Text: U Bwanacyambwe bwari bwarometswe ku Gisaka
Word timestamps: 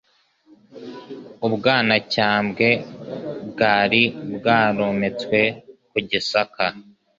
U 1.45 1.49
Bwanacyambwe 1.53 2.69
bwari 3.49 4.03
bwarometswe 4.35 5.39
ku 5.89 5.97
Gisaka 6.09 6.65